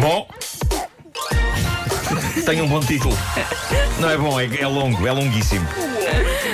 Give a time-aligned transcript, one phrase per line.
[0.00, 0.28] Bom.
[2.44, 3.16] Tem um bom título.
[3.98, 5.66] Não é bom, é, é longo, é longuíssimo.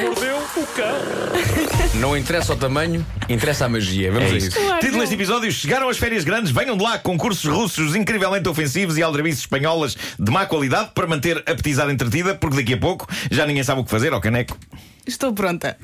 [0.04, 2.00] Mordeu o cão.
[2.00, 4.12] Não interessa o tamanho, interessa a magia.
[4.12, 4.48] Vamos É a isso.
[4.48, 4.78] isso.
[4.80, 9.02] Título deste episódio: Chegaram as férias grandes, venham de lá concursos russos incrivelmente ofensivos e
[9.02, 13.46] aldrabices espanholas de má qualidade para manter a petizada entretida, porque daqui a pouco já
[13.46, 14.56] ninguém sabe o que fazer ao caneco.
[15.06, 15.76] Estou pronta.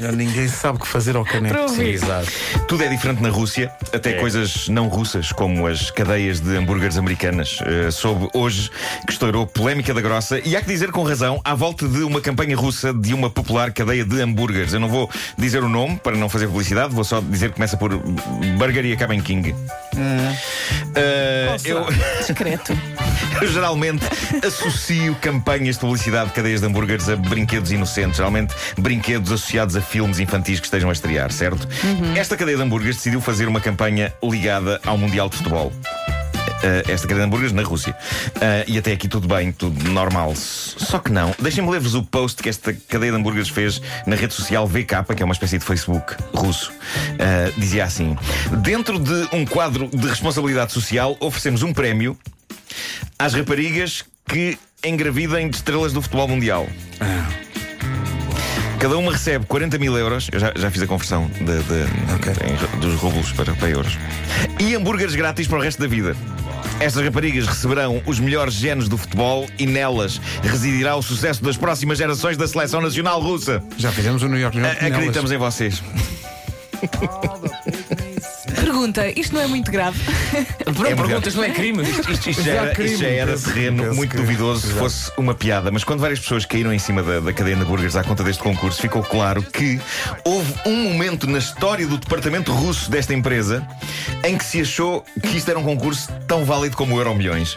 [0.00, 1.68] Já ninguém sabe o que fazer ao Para caneco.
[1.68, 2.30] Sim, exato.
[2.68, 7.58] Tudo é diferente na Rússia, até coisas não russas, como as cadeias de hambúrgueres americanas.
[7.60, 8.70] Uh, soube hoje
[9.06, 12.20] que estourou polémica da grossa, e há que dizer com razão, à volta de uma
[12.20, 14.72] campanha russa de uma popular cadeia de hambúrgueres.
[14.72, 17.76] Eu não vou dizer o nome para não fazer publicidade, vou só dizer que começa
[17.76, 17.90] por
[18.58, 19.52] Burger acaba em King.
[19.52, 20.36] Uh,
[21.64, 21.86] eu,
[22.18, 22.72] Discreto.
[23.40, 24.04] eu geralmente
[24.46, 29.80] associo campanhas de publicidade de cadeias de hambúrgueres a brinquedos inocentes, geralmente brinquedos associados a
[29.80, 31.68] filmes infantis que estejam a estrear, certo?
[32.16, 35.72] Esta cadeia de hambúrgueres decidiu fazer uma campanha ligada ao Mundial de Futebol.
[36.64, 37.94] Uh, esta cadeia de hambúrgueres na Rússia.
[38.36, 40.34] Uh, e até aqui tudo bem, tudo normal.
[40.34, 41.34] Só que não.
[41.38, 45.22] Deixem-me ler-vos o post que esta cadeia de hambúrgueres fez na rede social VK, que
[45.22, 46.72] é uma espécie de Facebook russo.
[46.72, 48.16] Uh, dizia assim:
[48.62, 52.16] Dentro de um quadro de responsabilidade social, oferecemos um prémio
[53.24, 56.68] às raparigas que engravidem de estrelas do futebol mundial.
[58.78, 60.28] Cada uma recebe 40 mil euros.
[60.30, 63.96] Eu já, já fiz a conversão de- de- em- dos rublos para, para euros.
[64.60, 66.14] E hambúrgueres grátis para o resto da vida.
[66.80, 71.96] Estas raparigas receberão os melhores genes do futebol e nelas residirá o sucesso das próximas
[71.96, 73.62] gerações da seleção nacional russa.
[73.78, 75.82] Já fizemos o New York New A- York Acreditamos em vocês.
[78.74, 79.96] Pergunta, isto não é muito grave?
[80.76, 81.82] Não É perguntas, não é crime.
[81.84, 84.72] Isto, isto já, Já era, crime, isto já era terreno penso muito que- duvidoso se
[84.74, 87.94] fosse uma piada, mas quando várias pessoas caíram em cima da, da cadeia de burgers
[87.94, 89.78] à conta deste concurso, ficou claro que
[90.24, 93.64] houve um momento na história do departamento russo desta empresa
[94.24, 97.56] em que se achou que isto era um concurso tão válido como o Euro Milhões.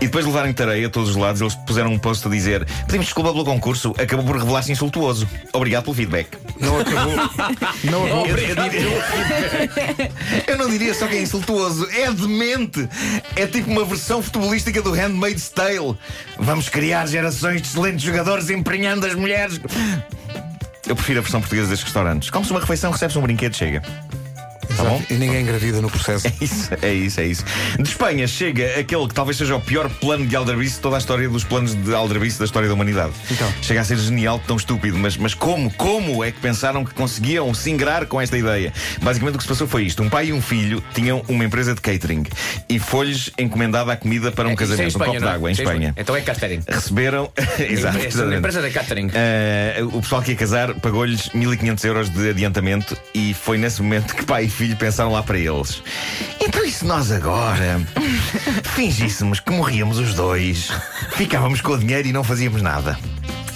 [0.00, 2.64] E depois de levarem tareia a todos os lados, eles puseram um post a dizer:
[2.86, 5.28] Pedimos desculpa pelo concurso, acabou por revelar-se insultuoso.
[5.52, 6.28] Obrigado pelo feedback.
[6.60, 7.16] Não acabou.
[7.84, 8.26] Não acabou.
[8.26, 8.54] Eu, eu
[10.46, 12.88] Eu não diria só que é insultuoso, é demente.
[13.36, 15.96] É tipo uma versão futebolística do Handmaid's Tale.
[16.38, 19.60] Vamos criar gerações de excelentes jogadores emprenhando as mulheres.
[20.86, 22.30] Eu prefiro a versão portuguesa destes restaurantes.
[22.30, 23.82] Come-se uma refeição, recebe-se um brinquedo, chega.
[24.84, 25.02] Tá bom?
[25.08, 26.24] E ninguém engravida no processo.
[26.34, 27.44] É isso, é isso, é isso.
[27.78, 30.98] De Espanha chega aquele que talvez seja o pior plano de aldrabice de toda a
[30.98, 33.12] história dos planos de aldrabice da história da humanidade.
[33.30, 33.50] Então.
[33.62, 37.52] Chega a ser genial, tão estúpido, mas, mas como, como é que pensaram que conseguiam
[37.54, 38.72] se ingrar com esta ideia?
[39.02, 41.74] Basicamente o que se passou foi isto: um pai e um filho tinham uma empresa
[41.74, 42.24] de catering
[42.68, 45.30] e foi-lhes encomendada a comida para um é em casamento, Espanha, um copo não é?
[45.30, 45.94] de água em é Espanha.
[45.96, 46.62] Então é catering.
[46.68, 47.30] Receberam.
[47.58, 48.16] Exato, é exatamente.
[48.16, 49.10] uma empresa de catering.
[49.14, 54.14] Eh, o pessoal que ia casar pagou-lhes 1500 euros de adiantamento e foi nesse momento
[54.14, 55.82] que pai e filho pensaram lá para eles.
[56.40, 57.80] Então, e se nós agora
[58.74, 60.70] fingíssemos que morríamos os dois,
[61.16, 62.98] ficávamos com o dinheiro e não fazíamos nada?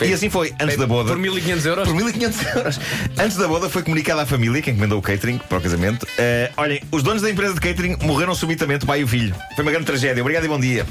[0.01, 1.11] E assim foi, antes da boda.
[1.11, 1.89] Por 1500 euros?
[1.89, 2.81] Por 1500 euros.
[3.19, 6.07] Antes da boda foi comunicado à família, que encomendou o catering para o casamento.
[6.19, 9.35] eh, olhem, os donos da empresa de catering morreram subitamente, o pai e o filho.
[9.57, 10.23] Foi uma grande tragédia.
[10.23, 10.87] Obrigado e bom dia.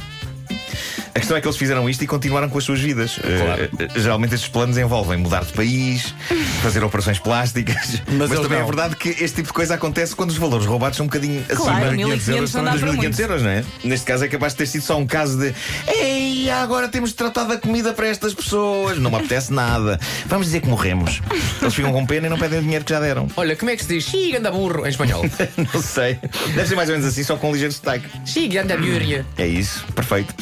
[1.17, 3.19] A questão é que eles fizeram isto e continuaram com as suas vidas.
[3.23, 6.13] Eh, eh, geralmente estes planos envolvem mudar de país,
[6.61, 8.03] fazer operações plásticas.
[8.07, 8.67] Mas, eles também é não.
[8.67, 11.85] verdade que este tipo de coisa acontece quando os valores roubados são um bocadinho Claro,
[11.87, 13.19] acima 1500 euros, 1500 muito.
[13.19, 13.63] euros, não é?
[13.83, 15.55] Neste caso é capaz de ter sido só um caso de
[15.87, 18.99] Ei, agora temos de tratar da comida para estas pessoas.
[18.99, 19.99] Não me apetece nada.
[20.27, 21.19] Vamos dizer que morremos.
[21.59, 23.27] Eles ficam com pena e não pedem o dinheiro que já deram.
[23.35, 24.03] Olha, como é que se diz?
[24.03, 25.25] Xiga anda burro em espanhol.
[25.73, 26.19] Não sei.
[26.53, 28.05] Deve ser mais ou menos assim, só com um ligeiro sotaque.
[28.23, 29.25] Xiga anda biúria.
[29.35, 30.35] É isso, perfeito.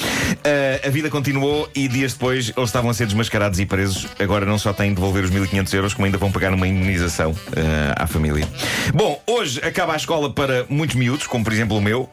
[0.45, 4.07] Ah, a vida continuou e dias depois eles estavam a ser desmascarados e presos.
[4.19, 7.35] Agora não só têm de devolver os 1500 euros, como ainda vão pagar uma indenização
[7.57, 8.47] ah, à família.
[8.93, 12.07] Bom, hoje acaba a escola para muitos miúdos, como por exemplo o meu.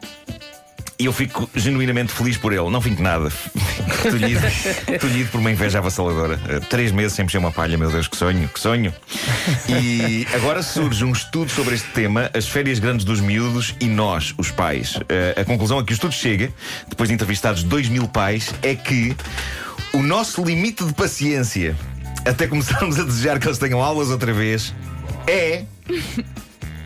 [0.99, 2.69] E eu fico genuinamente feliz por ele.
[2.69, 3.31] Não fico nada.
[4.03, 4.41] Tolhido,
[4.99, 6.35] tolhido por uma inveja avassaladora.
[6.35, 8.93] Uh, três meses sem mexer uma palha, meu Deus, que sonho, que sonho.
[9.67, 14.33] E agora surge um estudo sobre este tema, as férias grandes dos miúdos e nós,
[14.37, 14.95] os pais.
[14.95, 16.53] Uh, a conclusão a que o estudo chega,
[16.87, 19.15] depois de entrevistados 2 mil pais, é que
[19.93, 21.75] o nosso limite de paciência,
[22.25, 24.73] até começarmos a desejar que eles tenham aulas outra vez,
[25.27, 25.63] é.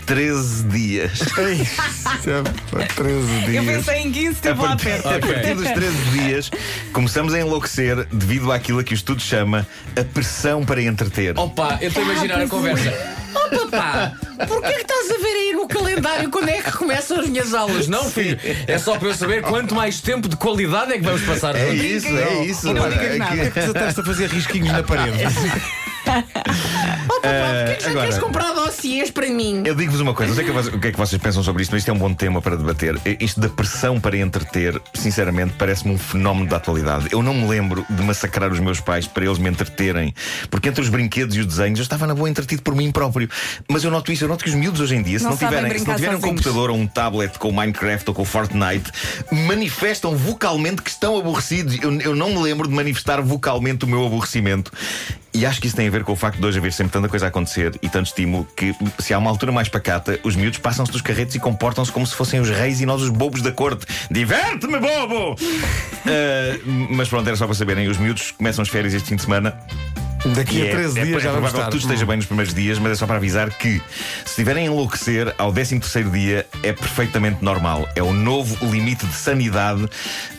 [0.08, 1.12] 13 dias.
[1.22, 3.66] Isso é 13 Eu dias.
[3.66, 5.08] pensei em 15, A esteve lá partir, perto.
[5.08, 6.52] a partir dos 13 dias,
[6.94, 9.68] começamos a enlouquecer devido àquilo a que o estudo chama
[10.00, 11.38] a pressão para entreter.
[11.38, 12.94] Opa, eu estou a imaginar a conversa.
[13.36, 14.14] Oh papá,
[14.48, 17.88] porquê que estás a ver aí no calendário quando é que começam as minhas aulas?
[17.88, 21.22] Não, filho, é só para eu saber quanto mais tempo de qualidade é que vamos
[21.22, 22.68] passar É isso, é isso.
[22.70, 23.34] E não digas nada.
[23.44, 25.18] aqui- Desataste a fazer risquinhos na parede.
[28.88, 29.64] Dossiês para mim?
[29.66, 31.82] eu digo-vos uma coisa, não sei o que é que vocês pensam sobre isto, mas
[31.82, 32.96] isto é um bom tema para debater.
[33.20, 37.08] Isto da pressão para entreter, sinceramente, parece-me um fenómeno da atualidade.
[37.12, 40.14] Eu não me lembro de massacrar os meus pais para eles me entreterem,
[40.50, 43.30] porque entre os brinquedos e os desenhos eu estava na boa entretido por mim próprio.
[43.68, 45.38] Mas eu noto isso, eu noto que os miúdos hoje em dia, se Não não,
[45.38, 48.92] tiverem, se não tiverem um computador ou um tablet com Minecraft ou com Fortnite,
[49.32, 51.78] manifestam vocalmente que estão aborrecidos.
[51.82, 54.72] Eu, eu não me lembro de manifestar vocalmente o meu aborrecimento.
[55.38, 57.08] E acho que isso tem a ver com o facto de hoje haver sempre tanta
[57.08, 60.58] coisa a acontecer e tanto estímulo que, se há uma altura mais pacata, os miúdos
[60.58, 63.52] passam-se dos carretos e comportam-se como se fossem os reis e nós os bobos da
[63.52, 63.86] corte.
[64.10, 65.36] Diverte-me, bobo!
[66.10, 66.58] Ah,
[66.90, 67.90] mas pronto, era só para saberem.
[67.90, 69.54] Os miúdos começam as férias este fim de semana.
[70.36, 72.26] Daqui E a 13 é, dias é, já é provável que tudo esteja bem nos
[72.26, 73.82] primeiros dias, mas é só para avisar que
[74.26, 75.80] se estiverem a enlouquecer ao 13
[76.12, 77.88] dia é perfeitamente normal.
[77.96, 79.88] É o novo limite de sanidade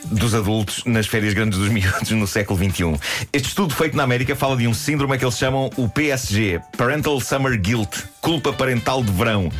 [0.05, 2.99] dos adultos nas férias grandes dos miúdos no século XXI.
[3.33, 7.21] Este estudo feito na América fala de um síndrome que eles chamam o PSG Parental
[7.21, 9.51] Summer Guilt culpa parental de verão.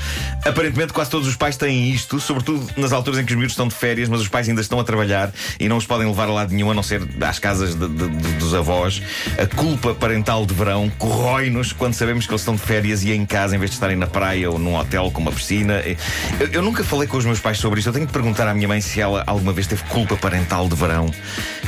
[0.45, 3.69] Aparentemente, quase todos os pais têm isto, sobretudo nas alturas em que os miúdos estão
[3.69, 6.33] de férias, mas os pais ainda estão a trabalhar e não os podem levar a
[6.33, 9.01] lado nenhum a não ser às casas de- de- de- dos avós.
[9.39, 13.25] A culpa parental de verão corrói-nos quando sabemos que eles estão de férias e em
[13.27, 15.83] casa em vez de estarem na praia ou num hotel com uma piscina.
[16.41, 17.89] Eu, eu nunca falei com os meus pais sobre isto.
[17.89, 20.75] Eu tenho que perguntar à minha mãe se ela alguma vez teve culpa parental de
[20.75, 21.11] verão.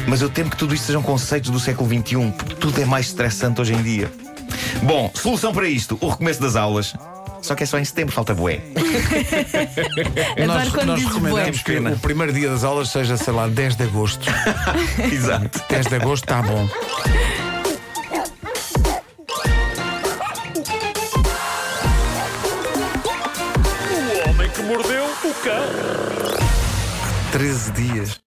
[0.07, 3.07] Mas eu temo que tudo isto sejam conceitos do século XXI, porque tudo é mais
[3.07, 4.11] estressante hoje em dia.
[4.83, 6.95] Bom, solução para isto: o recomeço das aulas.
[7.43, 8.61] Só que é só em setembro, falta bué.
[10.37, 13.49] Adoro Nós, quando nós dizes recomendamos que o primeiro dia das aulas seja, sei lá,
[13.49, 14.31] 10 de agosto.
[15.11, 15.63] Exato.
[15.69, 16.69] 10 de agosto está bom.
[24.27, 25.65] O homem que mordeu o cão.
[27.33, 28.21] 13 dias.